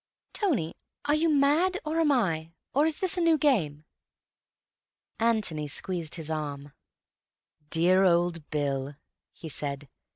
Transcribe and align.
Tony, 0.33 0.73
are 1.05 1.13
you 1.13 1.29
mad, 1.29 1.77
or 1.85 1.99
am 1.99 2.11
I? 2.11 2.53
Or 2.73 2.87
is 2.87 2.99
this 2.99 3.17
a 3.19 3.21
new 3.21 3.37
game?" 3.37 3.85
Antony 5.19 5.67
squeezed 5.67 6.15
his 6.15 6.31
arm. 6.31 6.73
"Dear 7.69 8.03
old 8.03 8.49
Bill," 8.49 8.95
he 9.31 9.47
said. 9.47 9.87